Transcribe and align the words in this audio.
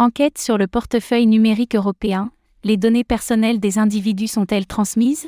Enquête 0.00 0.38
sur 0.38 0.58
le 0.58 0.68
portefeuille 0.68 1.26
numérique 1.26 1.74
européen, 1.74 2.30
les 2.62 2.76
données 2.76 3.02
personnelles 3.02 3.58
des 3.58 3.80
individus 3.80 4.28
sont-elles 4.28 4.68
transmises? 4.68 5.26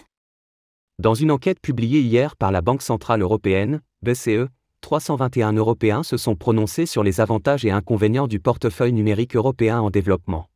Dans 1.01 1.15
une 1.15 1.33
enquête 1.33 1.59
publiée 1.59 2.03
hier 2.03 2.37
par 2.37 2.53
la 2.53 2.63
Banque 2.63 2.83
Centrale 2.83 3.21
Européenne, 3.21 3.81
BCE, 4.03 4.47
321 4.81 5.55
Européens 5.55 6.05
se 6.05 6.17
sont 6.17 6.37
prononcés 6.37 6.87
sur 6.87 7.03
les 7.03 7.21
avantages 7.21 7.65
et 7.65 7.73
inconvénients 7.73 8.29
du 8.29 8.39
portefeuille 8.39 8.93
numérique 8.93 9.35
européen 9.35 9.81
en 9.81 9.91
développement. 9.91 10.49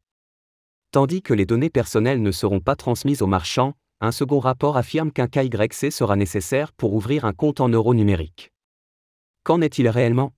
Tandis 0.93 1.21
que 1.21 1.35
les 1.35 1.45
données 1.45 1.69
personnelles 1.69 2.23
ne 2.23 2.31
seront 2.31 2.61
pas 2.61 2.77
transmises 2.77 3.21
aux 3.21 3.27
marchands, 3.27 3.75
un 4.01 4.13
second 4.13 4.39
rapport 4.39 4.77
affirme 4.77 5.11
qu'un 5.11 5.27
KYC 5.27 5.91
sera 5.91 6.15
nécessaire 6.15 6.73
pour 6.73 6.95
ouvrir 6.95 7.25
un 7.25 7.33
compte 7.33 7.61
en 7.61 7.69
euros 7.69 7.95
numérique. 7.95 8.53
Qu'en 9.43 9.61
est-il 9.61 9.89
réellement? 9.89 10.33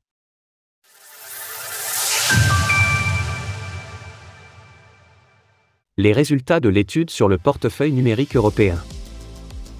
Les 5.98 6.12
résultats 6.12 6.60
de 6.60 6.68
l'étude 6.68 7.08
sur 7.08 7.26
le 7.26 7.38
portefeuille 7.38 7.92
numérique 7.92 8.36
européen. 8.36 8.76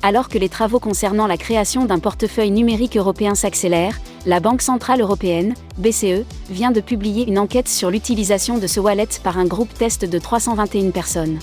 Alors 0.03 0.31
que 0.31 0.39
les 0.39 0.49
travaux 0.49 0.81
concernant 0.81 1.27
la 1.27 1.37
création 1.37 1.85
d'un 1.85 1.99
portefeuille 1.99 2.53
numérique 2.53 2.97
européen 2.97 3.35
s'accélèrent, 3.35 4.01
la 4.25 4.41
Banque 4.41 4.63
Centrale 4.63 5.03
Européenne, 5.03 5.53
BCE, 5.77 6.25
vient 6.49 6.71
de 6.71 6.81
publier 6.81 7.29
une 7.29 7.39
enquête 7.39 7.69
sur 7.69 7.91
l'utilisation 7.91 8.57
de 8.57 8.67
ce 8.67 8.81
wallet 8.81 9.09
par 9.23 9.37
un 9.37 9.45
groupe 9.45 9.75
test 9.75 10.07
de 10.07 10.19
321 10.19 10.91
personnes. 10.91 11.39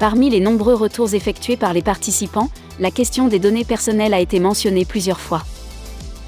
Parmi 0.00 0.30
les 0.30 0.40
nombreux 0.40 0.74
retours 0.74 1.14
effectués 1.14 1.56
par 1.56 1.72
les 1.72 1.82
participants, 1.82 2.50
la 2.80 2.90
question 2.90 3.28
des 3.28 3.38
données 3.38 3.64
personnelles 3.64 4.14
a 4.14 4.20
été 4.20 4.40
mentionnée 4.40 4.84
plusieurs 4.84 5.20
fois. 5.20 5.44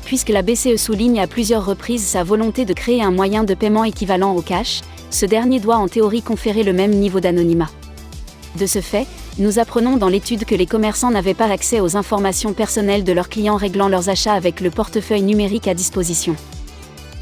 Puisque 0.08 0.30
la 0.30 0.40
BCE 0.40 0.76
souligne 0.78 1.20
à 1.20 1.26
plusieurs 1.26 1.66
reprises 1.66 2.02
sa 2.02 2.24
volonté 2.24 2.64
de 2.64 2.72
créer 2.72 3.02
un 3.02 3.10
moyen 3.10 3.44
de 3.44 3.52
paiement 3.52 3.84
équivalent 3.84 4.34
au 4.34 4.40
cash, 4.40 4.80
ce 5.10 5.26
dernier 5.26 5.60
doit 5.60 5.76
en 5.76 5.86
théorie 5.86 6.22
conférer 6.22 6.62
le 6.62 6.72
même 6.72 6.92
niveau 6.92 7.20
d'anonymat. 7.20 7.68
De 8.58 8.64
ce 8.64 8.80
fait, 8.80 9.06
nous 9.38 9.59
apprenons 9.59 9.98
dans 9.98 10.09
l'étude 10.09 10.46
que 10.46 10.54
les 10.54 10.65
commerçants 10.65 11.10
n'avaient 11.10 11.34
pas 11.34 11.50
accès 11.50 11.80
aux 11.80 11.98
informations 11.98 12.54
personnelles 12.54 13.04
de 13.04 13.12
leurs 13.12 13.28
clients 13.28 13.59
réglant 13.59 13.90
leurs 13.90 14.09
achats 14.09 14.32
avec 14.32 14.62
le 14.62 14.70
portefeuille 14.70 15.20
numérique 15.20 15.68
à 15.68 15.74
disposition. 15.74 16.37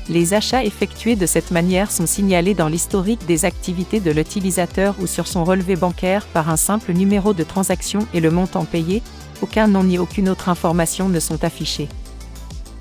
Les 0.08 0.32
achats 0.32 0.62
effectués 0.62 1.16
de 1.16 1.26
cette 1.26 1.50
manière 1.50 1.90
sont 1.90 2.06
signalés 2.06 2.54
dans 2.54 2.68
l'historique 2.68 3.26
des 3.26 3.44
activités 3.44 3.98
de 3.98 4.12
l'utilisateur 4.12 4.94
ou 5.00 5.08
sur 5.08 5.26
son 5.26 5.42
relevé 5.42 5.74
bancaire 5.74 6.24
par 6.26 6.50
un 6.50 6.56
simple 6.56 6.92
numéro 6.92 7.34
de 7.34 7.42
transaction 7.42 8.06
et 8.14 8.20
le 8.20 8.30
montant 8.30 8.64
payé, 8.64 9.02
aucun 9.42 9.66
nom 9.66 9.82
ni 9.82 9.98
aucune 9.98 10.28
autre 10.28 10.48
information 10.48 11.08
ne 11.08 11.18
sont 11.18 11.42
affichés. 11.42 11.88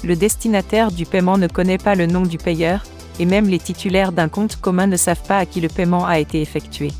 Le 0.03 0.15
destinataire 0.15 0.91
du 0.91 1.05
paiement 1.05 1.37
ne 1.37 1.47
connaît 1.47 1.77
pas 1.77 1.95
le 1.95 2.05
nom 2.05 2.21
du 2.21 2.37
payeur, 2.37 2.83
et 3.19 3.25
même 3.25 3.47
les 3.47 3.59
titulaires 3.59 4.11
d'un 4.11 4.27
compte 4.27 4.57
commun 4.57 4.87
ne 4.87 4.97
savent 4.97 5.23
pas 5.27 5.37
à 5.37 5.45
qui 5.45 5.61
le 5.61 5.69
paiement 5.69 6.05
a 6.05 6.19
été 6.19 6.41
effectué. 6.41 6.91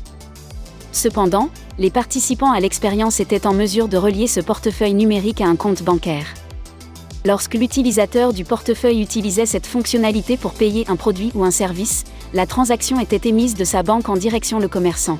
Cependant, 0.92 1.50
les 1.78 1.90
participants 1.90 2.52
à 2.52 2.60
l'expérience 2.60 3.20
étaient 3.20 3.46
en 3.46 3.52
mesure 3.52 3.88
de 3.88 3.98
relier 3.98 4.26
ce 4.26 4.40
portefeuille 4.40 4.94
numérique 4.94 5.42
à 5.42 5.46
un 5.46 5.56
compte 5.56 5.82
bancaire. 5.82 6.26
Lorsque 7.26 7.54
l'utilisateur 7.54 8.32
du 8.32 8.44
portefeuille 8.44 9.02
utilisait 9.02 9.46
cette 9.46 9.66
fonctionnalité 9.66 10.36
pour 10.36 10.52
payer 10.52 10.86
un 10.88 10.96
produit 10.96 11.32
ou 11.34 11.44
un 11.44 11.50
service, 11.50 12.04
la 12.32 12.46
transaction 12.46 12.98
était 12.98 13.28
émise 13.28 13.54
de 13.54 13.64
sa 13.64 13.82
banque 13.82 14.08
en 14.08 14.16
direction 14.16 14.58
le 14.58 14.68
commerçant. 14.68 15.18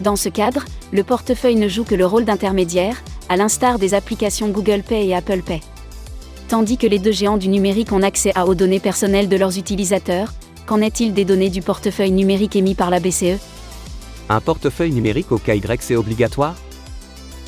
Dans 0.00 0.16
ce 0.16 0.28
cadre, 0.28 0.64
le 0.92 1.04
portefeuille 1.04 1.56
ne 1.56 1.68
joue 1.68 1.84
que 1.84 1.94
le 1.94 2.04
rôle 2.04 2.24
d'intermédiaire, 2.24 3.02
à 3.28 3.36
l'instar 3.36 3.78
des 3.78 3.94
applications 3.94 4.48
Google 4.48 4.82
Pay 4.82 5.08
et 5.08 5.14
Apple 5.14 5.42
Pay. 5.42 5.60
Tandis 6.52 6.76
que 6.76 6.86
les 6.86 6.98
deux 6.98 7.12
géants 7.12 7.38
du 7.38 7.48
numérique 7.48 7.92
ont 7.92 8.02
accès 8.02 8.30
à 8.34 8.46
aux 8.46 8.54
données 8.54 8.78
personnelles 8.78 9.30
de 9.30 9.38
leurs 9.38 9.56
utilisateurs, 9.56 10.34
qu'en 10.66 10.82
est-il 10.82 11.14
des 11.14 11.24
données 11.24 11.48
du 11.48 11.62
portefeuille 11.62 12.10
numérique 12.10 12.56
émis 12.56 12.74
par 12.74 12.90
la 12.90 13.00
BCE 13.00 13.40
Un 14.28 14.38
portefeuille 14.42 14.92
numérique 14.92 15.32
au 15.32 15.38
KYC 15.38 15.92
est 15.92 15.96
obligatoire? 15.96 16.54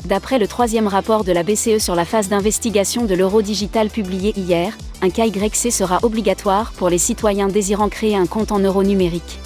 D'après 0.05 0.39
le 0.39 0.47
troisième 0.47 0.87
rapport 0.87 1.23
de 1.23 1.31
la 1.31 1.43
BCE 1.43 1.77
sur 1.77 1.93
la 1.93 2.03
phase 2.03 2.29
d'investigation 2.29 3.05
de 3.05 3.13
l'euro 3.13 3.43
digital 3.43 3.91
publié 3.91 4.33
hier, 4.35 4.75
un 5.03 5.11
KYC 5.11 5.71
sera 5.71 5.99
obligatoire 6.01 6.71
pour 6.71 6.89
les 6.89 6.97
citoyens 6.97 7.47
désirant 7.47 7.89
créer 7.89 8.15
un 8.15 8.25
compte 8.25 8.51
en 8.51 8.57
euro 8.57 8.81
numérique. 8.81 9.37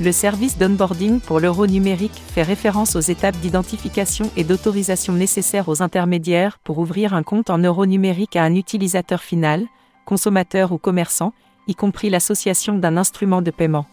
Le 0.00 0.10
service 0.10 0.58
d'onboarding 0.58 1.20
pour 1.20 1.38
l'euro 1.38 1.68
numérique 1.68 2.20
fait 2.26 2.42
référence 2.42 2.96
aux 2.96 3.00
étapes 3.00 3.36
d'identification 3.36 4.28
et 4.36 4.42
d'autorisation 4.42 5.12
nécessaires 5.12 5.68
aux 5.68 5.82
intermédiaires 5.82 6.58
pour 6.58 6.78
ouvrir 6.78 7.14
un 7.14 7.22
compte 7.22 7.48
en 7.48 7.58
euro 7.58 7.86
numérique 7.86 8.34
à 8.34 8.42
un 8.42 8.56
utilisateur 8.56 9.22
final, 9.22 9.66
consommateur 10.04 10.72
ou 10.72 10.78
commerçant, 10.78 11.32
y 11.68 11.76
compris 11.76 12.10
l'association 12.10 12.76
d'un 12.76 12.96
instrument 12.96 13.40
de 13.40 13.52
paiement. 13.52 13.86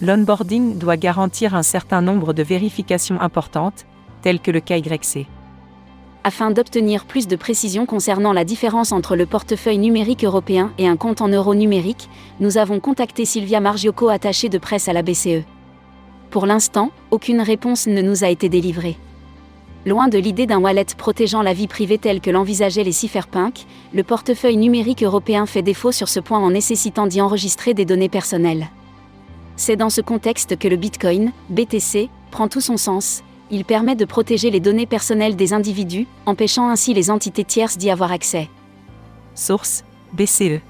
L'onboarding 0.00 0.78
doit 0.78 0.96
garantir 0.96 1.56
un 1.56 1.64
certain 1.64 2.02
nombre 2.02 2.32
de 2.32 2.44
vérifications 2.44 3.20
importantes, 3.20 3.86
tels 4.22 4.38
que 4.38 4.52
le 4.52 4.60
KYC. 4.60 5.26
Afin 6.22 6.50
d'obtenir 6.50 7.06
plus 7.06 7.28
de 7.28 7.36
précisions 7.36 7.86
concernant 7.86 8.34
la 8.34 8.44
différence 8.44 8.92
entre 8.92 9.16
le 9.16 9.24
portefeuille 9.24 9.78
numérique 9.78 10.22
européen 10.22 10.70
et 10.76 10.86
un 10.86 10.96
compte 10.96 11.22
en 11.22 11.28
euros 11.28 11.54
numérique, 11.54 12.10
nous 12.40 12.58
avons 12.58 12.78
contacté 12.78 13.24
Sylvia 13.24 13.58
Margiocco, 13.60 14.10
attachée 14.10 14.50
de 14.50 14.58
presse 14.58 14.88
à 14.88 14.92
la 14.92 15.00
BCE. 15.00 15.44
Pour 16.30 16.44
l'instant, 16.44 16.90
aucune 17.10 17.40
réponse 17.40 17.86
ne 17.86 18.02
nous 18.02 18.22
a 18.22 18.28
été 18.28 18.50
délivrée. 18.50 18.98
Loin 19.86 20.08
de 20.08 20.18
l'idée 20.18 20.44
d'un 20.44 20.60
wallet 20.60 20.84
protégeant 20.98 21.40
la 21.40 21.54
vie 21.54 21.68
privée 21.68 21.96
telle 21.96 22.20
que 22.20 22.30
l'envisageaient 22.30 22.84
les 22.84 22.92
cypherpunks, 22.92 23.64
le 23.94 24.02
portefeuille 24.02 24.58
numérique 24.58 25.02
européen 25.02 25.46
fait 25.46 25.62
défaut 25.62 25.90
sur 25.90 26.08
ce 26.08 26.20
point 26.20 26.38
en 26.38 26.50
nécessitant 26.50 27.06
d'y 27.06 27.22
enregistrer 27.22 27.72
des 27.72 27.86
données 27.86 28.10
personnelles. 28.10 28.68
C'est 29.56 29.76
dans 29.76 29.88
ce 29.88 30.02
contexte 30.02 30.58
que 30.58 30.68
le 30.68 30.76
Bitcoin, 30.76 31.32
BTC, 31.48 32.10
prend 32.30 32.48
tout 32.48 32.60
son 32.60 32.76
sens, 32.76 33.22
il 33.50 33.64
permet 33.64 33.96
de 33.96 34.04
protéger 34.04 34.50
les 34.50 34.60
données 34.60 34.86
personnelles 34.86 35.36
des 35.36 35.52
individus, 35.52 36.06
empêchant 36.26 36.68
ainsi 36.68 36.94
les 36.94 37.10
entités 37.10 37.44
tierces 37.44 37.78
d'y 37.78 37.90
avoir 37.90 38.12
accès. 38.12 38.48
Source 39.34 39.84
BCE. 40.12 40.60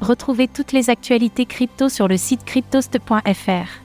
Retrouvez 0.00 0.48
toutes 0.48 0.72
les 0.72 0.90
actualités 0.90 1.46
crypto 1.46 1.88
sur 1.88 2.08
le 2.08 2.16
site 2.16 2.44
cryptost.fr. 2.44 3.84